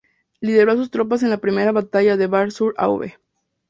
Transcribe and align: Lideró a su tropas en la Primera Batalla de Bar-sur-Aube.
Lideró 0.39 0.71
a 0.71 0.77
su 0.77 0.89
tropas 0.89 1.21
en 1.21 1.29
la 1.29 1.37
Primera 1.37 1.71
Batalla 1.71 2.17
de 2.17 2.25
Bar-sur-Aube. 2.25 3.19